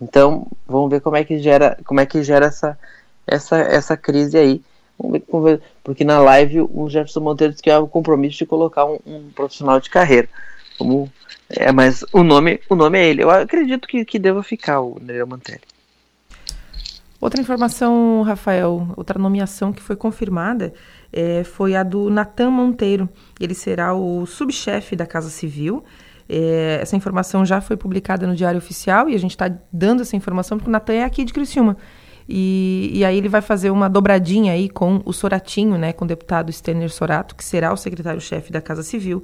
Então, 0.01 0.48
vamos 0.65 0.89
ver 0.89 1.01
como 1.01 1.18
é 1.18 1.25
que 1.25 1.39
gera, 1.39 1.77
como 1.86 2.00
é 2.00 2.06
que 2.06 2.24
gera 2.24 2.46
essa, 2.46 2.79
essa, 3.27 3.58
essa 3.58 3.98
crise 3.98 4.38
aí. 4.38 4.62
Vamos 4.98 5.13
ver, 5.13 5.24
vamos 5.29 5.50
ver, 5.50 5.62
porque 5.84 6.06
na 6.06 6.20
live 6.20 6.62
o 6.62 6.89
Jefferson 6.89 7.20
Monteiro 7.20 7.51
disse 7.51 7.63
que 7.63 7.70
é 7.70 7.77
o 7.77 7.88
compromisso 7.88 8.38
de 8.38 8.46
colocar 8.46 8.86
um, 8.86 9.00
um 9.06 9.29
profissional 9.36 9.79
de 9.82 9.89
carreira. 9.89 10.29
Como, 10.77 11.12
é, 11.50 11.70
mas 11.74 12.06
o 12.13 12.24
nome, 12.24 12.62
o 12.70 12.75
nome 12.75 12.98
é 12.98 13.10
ele. 13.10 13.24
Eu 13.24 13.29
acredito 13.29 13.88
que, 13.88 14.06
que 14.06 14.20
deva 14.20 14.41
ficar 14.41 14.79
o 14.79 14.98
Nereu 15.01 15.27
Mantelli. 15.27 15.78
Outra 17.22 17.42
informação, 17.42 18.22
Rafael, 18.22 18.88
outra 18.96 19.20
nomeação 19.20 19.74
que 19.74 19.82
foi 19.82 19.96
confirmada 19.96 20.74
é, 21.12 21.44
foi 21.44 21.76
a 21.76 21.84
do 21.84 22.10
Natan 22.10 22.50
Monteiro. 22.50 23.10
Ele 23.40 23.54
será 23.54 23.94
o 23.94 24.26
subchefe 24.26 24.96
da 24.96 25.06
Casa 25.06 25.30
Civil. 25.30 25.84
É, 26.30 26.80
essa 26.82 26.96
informação 26.96 27.46
já 27.46 27.60
foi 27.60 27.76
publicada 27.76 28.26
no 28.26 28.36
Diário 28.36 28.60
Oficial 28.60 29.10
e 29.10 29.16
a 29.16 29.20
gente 29.20 29.32
está 29.32 29.52
dando 29.74 30.02
essa 30.02 30.16
informação 30.16 30.58
porque 30.58 30.70
o 30.70 30.72
Natan 30.72 30.94
é 30.94 31.04
aqui 31.04 31.26
de 31.26 31.34
Criciúma. 31.34 31.76
E, 32.32 32.92
e, 32.94 33.04
aí 33.04 33.18
ele 33.18 33.28
vai 33.28 33.42
fazer 33.42 33.72
uma 33.72 33.90
dobradinha 33.90 34.54
aí 34.54 34.70
com 34.70 35.02
o 35.04 35.12
Soratinho, 35.12 35.80
né, 35.80 35.92
com 35.92 36.06
o 36.06 36.08
deputado 36.08 36.54
Stener 36.54 36.92
Sorato, 36.92 37.36
que 37.36 37.44
será 37.44 37.74
o 37.74 37.78
secretário-chefe 37.78 38.52
da 38.52 38.62
Casa 38.62 38.84
Civil, 38.84 39.24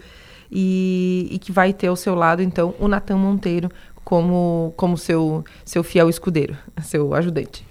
e, 0.52 1.28
e, 1.30 1.38
que 1.38 1.52
vai 1.52 1.72
ter 1.72 1.86
ao 1.86 1.96
seu 1.96 2.16
lado, 2.16 2.42
então, 2.42 2.74
o 2.80 2.88
Natan 2.88 3.18
Monteiro 3.18 3.70
como, 4.06 4.72
como 4.78 4.98
seu, 4.98 5.44
seu 5.66 5.84
fiel 5.84 6.08
escudeiro, 6.08 6.56
seu 6.84 7.14
ajudante. 7.16 7.66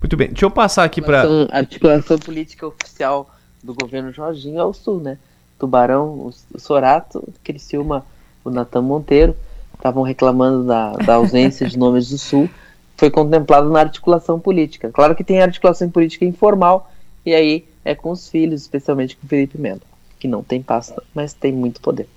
Muito 0.00 0.16
bem, 0.16 0.28
deixa 0.28 0.46
eu 0.46 0.50
passar 0.50 0.84
aqui 0.84 1.02
para... 1.02 1.24
A 1.50 1.58
articulação 1.58 2.18
política 2.18 2.66
oficial 2.66 3.28
do 3.62 3.74
governo 3.74 4.12
Jorginho 4.12 4.58
é 4.58 4.64
o 4.64 4.72
Sul, 4.72 5.00
né? 5.00 5.18
Tubarão, 5.58 6.32
o 6.54 6.58
Sorato, 6.58 7.22
Criciúma, 7.44 8.06
o 8.42 8.48
Natan 8.48 8.80
Monteiro, 8.80 9.36
estavam 9.74 10.02
reclamando 10.02 10.64
da, 10.64 10.92
da 10.92 11.14
ausência 11.16 11.66
de 11.66 11.76
nomes 11.76 12.08
do 12.08 12.16
Sul, 12.16 12.48
foi 12.96 13.10
contemplado 13.10 13.68
na 13.68 13.80
articulação 13.80 14.40
política. 14.40 14.90
Claro 14.90 15.14
que 15.14 15.24
tem 15.24 15.42
articulação 15.42 15.90
política 15.90 16.24
informal, 16.24 16.90
e 17.26 17.34
aí 17.34 17.68
é 17.84 17.94
com 17.94 18.10
os 18.10 18.28
filhos, 18.28 18.62
especialmente 18.62 19.16
com 19.16 19.26
o 19.26 19.28
Felipe 19.28 19.58
Melo, 19.58 19.82
que 20.18 20.28
não 20.28 20.42
tem 20.42 20.62
pasta, 20.62 21.02
mas 21.14 21.34
tem 21.34 21.52
muito 21.52 21.80
poder. 21.80 22.08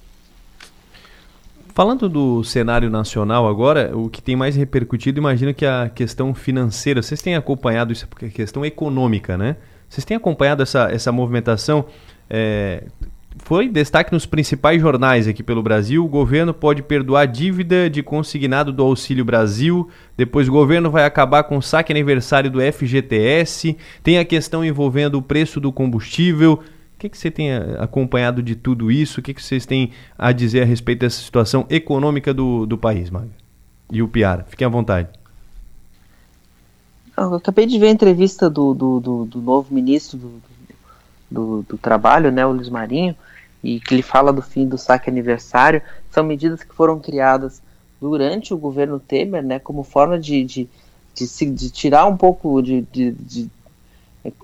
Falando 1.73 2.07
do 2.07 2.43
cenário 2.43 2.87
nacional 2.87 3.47
agora, 3.47 3.97
o 3.97 4.07
que 4.07 4.21
tem 4.21 4.35
mais 4.35 4.55
repercutido, 4.55 5.19
imagino 5.19 5.55
que 5.55 5.65
a 5.65 5.89
questão 5.89 6.31
financeira. 6.33 7.01
Vocês 7.01 7.19
têm 7.19 7.35
acompanhado 7.35 7.91
isso, 7.91 8.07
porque 8.07 8.25
é 8.25 8.29
questão 8.29 8.63
econômica, 8.63 9.35
né? 9.35 9.55
Vocês 9.89 10.05
têm 10.05 10.15
acompanhado 10.15 10.61
essa, 10.61 10.91
essa 10.91 11.11
movimentação? 11.11 11.85
É, 12.29 12.83
foi 13.37 13.67
destaque 13.67 14.13
nos 14.13 14.25
principais 14.25 14.79
jornais 14.79 15.27
aqui 15.27 15.41
pelo 15.41 15.63
Brasil. 15.63 16.05
O 16.05 16.07
governo 16.07 16.53
pode 16.53 16.83
perdoar 16.83 17.25
dívida 17.25 17.89
de 17.89 18.03
consignado 18.03 18.71
do 18.71 18.83
Auxílio 18.83 19.25
Brasil. 19.25 19.89
Depois 20.15 20.47
o 20.47 20.51
governo 20.51 20.91
vai 20.91 21.05
acabar 21.05 21.43
com 21.43 21.57
o 21.57 21.61
saque 21.61 21.91
aniversário 21.91 22.51
do 22.51 22.59
FGTS. 22.61 23.75
Tem 24.03 24.19
a 24.19 24.25
questão 24.25 24.63
envolvendo 24.63 25.15
o 25.15 25.21
preço 25.23 25.59
do 25.59 25.71
combustível. 25.71 26.61
Que, 27.03 27.09
que 27.09 27.17
você 27.17 27.29
tem 27.29 27.51
eh, 27.51 27.75
acompanhado 27.79 28.41
de 28.41 28.55
tudo 28.55 28.89
isso? 28.89 29.19
O 29.19 29.23
que, 29.23 29.33
que 29.33 29.43
vocês 29.43 29.65
têm 29.65 29.91
a 30.17 30.31
dizer 30.31 30.61
a 30.61 30.65
respeito 30.65 30.99
dessa 30.99 31.21
situação 31.21 31.65
econômica 31.69 32.33
do, 32.33 32.65
do 32.65 32.77
país, 32.77 33.09
Maga? 33.09 33.27
E 33.91 34.01
o 34.01 34.07
Piara? 34.07 34.45
Fiquem 34.47 34.65
à 34.65 34.69
vontade. 34.69 35.09
Eu 37.17 37.35
acabei 37.35 37.65
de 37.65 37.77
ver 37.77 37.87
a 37.87 37.91
entrevista 37.91 38.49
do, 38.49 38.73
do, 38.73 38.99
do, 39.01 39.25
do 39.25 39.41
novo 39.41 39.75
ministro 39.75 40.17
do, 40.17 40.41
do, 41.29 41.65
do, 41.67 41.77
Trabalho, 41.77 42.31
né, 42.31 42.45
o 42.45 42.53
Luiz 42.53 42.69
Marinho, 42.69 43.13
e 43.61 43.81
que 43.81 43.93
ele 43.93 44.01
fala 44.01 44.31
do 44.31 44.41
fim 44.41 44.65
do 44.65 44.77
saque 44.77 45.09
aniversário, 45.09 45.81
são 46.09 46.23
medidas 46.23 46.63
que 46.63 46.73
foram 46.73 47.01
criadas 47.01 47.61
durante 47.99 48.53
o 48.53 48.57
governo 48.57 48.97
Temer, 48.97 49.43
né, 49.43 49.59
como 49.59 49.83
forma 49.83 50.17
de, 50.17 50.41
de, 50.45 50.69
de, 51.13 51.51
de 51.51 51.69
tirar 51.69 52.05
um 52.05 52.15
pouco, 52.15 52.61
de, 52.61 52.87
de, 52.93 53.11
de, 53.11 53.51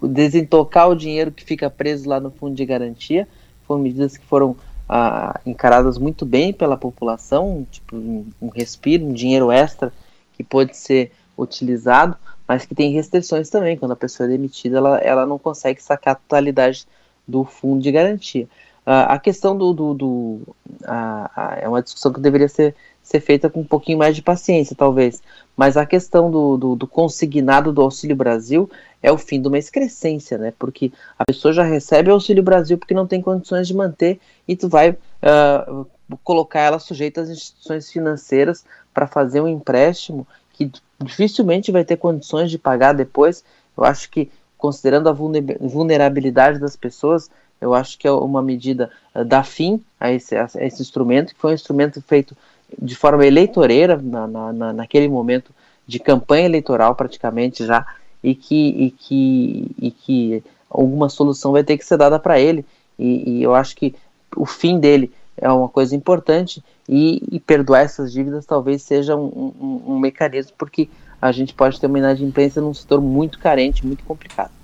desentocar 0.04 0.90
o 0.90 0.96
dinheiro 0.96 1.32
que 1.32 1.44
fica 1.44 1.70
preso 1.70 2.08
lá 2.10 2.20
no 2.20 2.32
fundo 2.32 2.56
de 2.56 2.66
garantia. 2.66 3.28
Foram 3.66 3.82
medidas 3.82 4.18
que 4.18 4.26
foram 4.26 4.56
ah, 4.88 5.40
encaradas 5.46 5.98
muito 5.98 6.26
bem 6.26 6.52
pela 6.52 6.76
população, 6.76 7.66
tipo 7.70 7.96
um, 7.96 8.26
um 8.42 8.50
respiro, 8.50 9.06
um 9.06 9.14
dinheiro 9.14 9.52
extra 9.52 9.94
que 10.34 10.44
pode 10.44 10.76
ser 10.76 11.12
utilizado, 11.38 12.18
mas 12.48 12.66
que 12.66 12.74
tem 12.74 12.92
restrições 12.92 13.50
também. 13.50 13.78
Quando 13.78 13.92
a 13.92 13.96
pessoa 13.96 14.28
é 14.28 14.32
demitida, 14.32 14.78
ela, 14.78 14.98
ela 14.98 15.26
não 15.26 15.38
consegue 15.38 15.82
sacar 15.82 16.14
a 16.14 16.16
totalidade 16.16 16.88
do 17.28 17.44
fundo 17.44 17.82
de 17.82 17.92
garantia. 17.92 18.46
Uh, 18.86 19.06
a 19.08 19.20
questão 19.20 19.56
do. 19.56 19.72
do, 19.72 19.94
do 19.94 20.08
uh, 20.08 21.30
uh, 21.38 21.60
é 21.62 21.70
uma 21.70 21.84
discussão 21.84 22.12
que 22.12 22.20
deveria 22.20 22.48
ser, 22.48 22.76
ser 23.10 23.22
feita 23.22 23.50
com 23.50 23.62
um 23.62 23.66
pouquinho 23.66 23.98
mais 23.98 24.16
de 24.16 24.22
paciência, 24.22 24.76
talvez. 24.76 25.20
Mas 25.58 25.76
a 25.76 25.86
questão 25.86 26.30
do, 26.30 26.58
do, 26.58 26.76
do, 26.76 26.88
consignado 26.88 27.74
do 27.74 27.82
Auxílio 27.82 28.16
Brasil 28.16 28.70
é 29.02 29.12
o 29.12 29.18
fim 29.18 29.42
de 29.42 29.48
uma 29.48 29.58
excrescência, 29.58 30.38
né? 30.38 30.54
Porque 30.60 30.92
a 31.18 31.26
pessoa 31.26 31.52
já 31.52 31.64
recebe 31.64 32.12
o 32.12 32.14
Auxílio 32.14 32.44
Brasil 32.44 32.78
porque 32.78 32.94
não 32.94 33.08
tem 33.08 33.20
condições 33.20 33.68
de 33.68 33.74
manter 33.74 34.20
e 34.48 34.56
tu 34.56 34.70
vai 34.70 34.96
ah, 35.24 35.86
colocar 36.24 36.60
ela 36.60 36.78
sujeita 36.78 37.22
às 37.22 37.30
instituições 37.30 37.92
financeiras 37.92 38.64
para 38.94 39.08
fazer 39.08 39.42
um 39.42 39.48
empréstimo 39.48 40.28
que 40.54 40.72
dificilmente 41.04 41.72
vai 41.72 41.84
ter 41.84 41.98
condições 41.98 42.52
de 42.52 42.60
pagar 42.60 42.94
depois. 42.94 43.44
Eu 43.76 43.86
acho 43.86 44.08
que, 44.12 44.30
considerando 44.56 45.10
a 45.10 45.14
vulnerabilidade 45.14 46.60
das 46.60 46.76
pessoas, 46.76 47.32
eu 47.60 47.74
acho 47.74 47.98
que 47.98 48.08
é 48.08 48.12
uma 48.12 48.42
medida 48.42 48.92
uh, 49.16 49.26
da 49.26 49.44
fim 49.44 49.84
a 50.00 50.12
esse, 50.12 50.36
a 50.36 50.48
esse, 50.60 50.82
instrumento, 50.82 51.34
que 51.34 51.42
foi 51.42 51.52
um 51.52 51.56
instrumento 51.56 52.02
feito 52.02 52.36
de 52.82 52.96
forma 52.96 53.26
eleitoreira, 53.26 54.00
na, 54.02 54.28
na, 54.28 54.74
naquele 54.74 55.08
momento 55.08 55.52
de 55.88 56.00
campanha 56.00 56.46
eleitoral 56.46 56.96
praticamente 56.96 57.66
já, 57.66 57.86
e 58.24 58.36
que, 58.36 58.56
e 58.56 58.92
que, 58.92 59.72
e 59.80 59.92
que 59.92 60.44
alguma 60.70 61.10
solução 61.10 61.52
vai 61.52 61.64
ter 61.64 61.78
que 61.78 61.86
ser 61.86 61.98
dada 61.98 62.20
para 62.20 62.40
ele. 62.40 62.66
E, 62.98 63.38
e, 63.38 63.44
eu 63.44 63.56
acho 63.56 63.76
que 63.76 63.96
o 64.36 64.46
fim 64.46 64.80
dele 64.80 65.12
é 65.38 65.50
uma 65.50 65.70
coisa 65.70 65.96
importante 65.96 66.64
e, 66.88 67.24
e 67.32 67.40
perdoar 67.40 67.82
essas 67.82 68.12
dívidas 68.12 68.46
talvez 68.46 68.82
seja 68.82 69.16
um, 69.16 69.54
um, 69.60 69.94
um 69.94 70.00
mecanismo, 70.00 70.54
porque 70.58 70.90
a 71.22 71.32
gente 71.32 71.54
pode 71.54 71.80
ter 71.80 71.88
uma 71.88 71.98
inadimplência 71.98 72.62
num 72.62 72.74
setor 72.74 73.02
muito 73.02 73.40
carente, 73.40 73.86
muito 73.86 74.04
complicado 74.04 74.59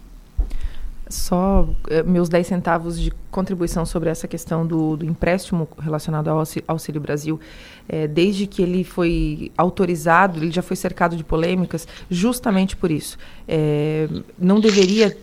só 1.07 1.67
eh, 1.89 2.03
meus 2.03 2.29
10 2.29 2.47
centavos 2.47 2.99
de 2.99 3.11
contribuição 3.29 3.85
sobre 3.85 4.09
essa 4.09 4.27
questão 4.27 4.65
do, 4.65 4.97
do 4.97 5.05
empréstimo 5.05 5.67
relacionado 5.79 6.29
ao 6.29 6.43
Auxílio 6.67 7.01
Brasil. 7.01 7.39
É, 7.87 8.07
desde 8.07 8.47
que 8.47 8.61
ele 8.61 8.83
foi 8.83 9.51
autorizado, 9.57 10.39
ele 10.39 10.51
já 10.51 10.61
foi 10.61 10.75
cercado 10.75 11.15
de 11.15 11.23
polêmicas, 11.23 11.87
justamente 12.09 12.75
por 12.75 12.89
isso. 12.89 13.17
É, 13.47 14.07
não 14.39 14.59
deveria 14.59 15.15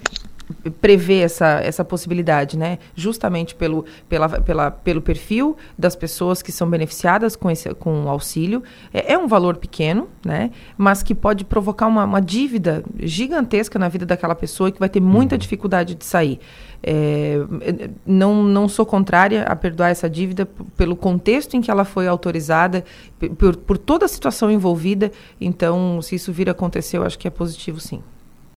prevê 0.80 1.20
essa, 1.20 1.60
essa 1.60 1.84
possibilidade, 1.84 2.58
né? 2.58 2.78
Justamente 2.94 3.54
pelo, 3.54 3.84
pela, 4.08 4.28
pela, 4.28 4.70
pelo 4.70 5.00
perfil 5.00 5.56
das 5.78 5.96
pessoas 5.96 6.42
que 6.42 6.52
são 6.52 6.68
beneficiadas 6.68 7.36
com, 7.36 7.50
esse, 7.50 7.72
com 7.74 8.04
o 8.04 8.08
auxílio. 8.08 8.62
É, 8.92 9.14
é 9.14 9.18
um 9.18 9.26
valor 9.26 9.56
pequeno, 9.56 10.08
né? 10.24 10.50
Mas 10.76 11.02
que 11.02 11.14
pode 11.14 11.44
provocar 11.44 11.86
uma, 11.86 12.04
uma, 12.04 12.20
dívida 12.20 12.84
gigantesca 13.00 13.78
na 13.78 13.88
vida 13.88 14.06
daquela 14.06 14.34
pessoa 14.34 14.68
e 14.68 14.72
que 14.72 14.78
vai 14.78 14.88
ter 14.88 15.00
muita 15.00 15.34
uhum. 15.34 15.38
dificuldade 15.38 15.94
de 15.94 16.04
sair. 16.04 16.38
É, 16.82 17.36
não, 18.04 18.42
não 18.42 18.68
sou 18.68 18.84
contrária 18.84 19.44
a 19.44 19.54
perdoar 19.54 19.90
essa 19.90 20.10
dívida 20.10 20.46
pelo 20.76 20.96
contexto 20.96 21.56
em 21.56 21.60
que 21.60 21.70
ela 21.70 21.84
foi 21.84 22.08
autorizada, 22.08 22.84
por, 23.38 23.56
por 23.56 23.78
toda 23.78 24.04
a 24.04 24.08
situação 24.08 24.50
envolvida. 24.50 25.10
Então, 25.40 26.02
se 26.02 26.16
isso 26.16 26.32
vir 26.32 26.48
a 26.48 26.52
acontecer, 26.52 26.98
eu 26.98 27.04
acho 27.04 27.18
que 27.18 27.28
é 27.28 27.30
positivo 27.30 27.80
sim. 27.80 28.02